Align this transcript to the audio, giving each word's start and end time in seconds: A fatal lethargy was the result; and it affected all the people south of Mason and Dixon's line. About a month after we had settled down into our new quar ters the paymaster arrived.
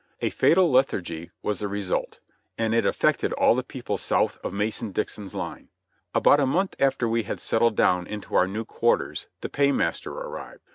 A 0.19 0.31
fatal 0.31 0.71
lethargy 0.71 1.29
was 1.43 1.59
the 1.59 1.67
result; 1.67 2.19
and 2.57 2.73
it 2.73 2.87
affected 2.87 3.33
all 3.33 3.53
the 3.53 3.61
people 3.61 3.99
south 3.99 4.39
of 4.43 4.51
Mason 4.51 4.87
and 4.87 4.95
Dixon's 4.95 5.35
line. 5.35 5.69
About 6.15 6.39
a 6.39 6.47
month 6.47 6.75
after 6.79 7.07
we 7.07 7.21
had 7.21 7.39
settled 7.39 7.75
down 7.75 8.07
into 8.07 8.33
our 8.33 8.47
new 8.47 8.65
quar 8.65 8.97
ters 8.97 9.27
the 9.41 9.47
paymaster 9.49 10.11
arrived. 10.11 10.67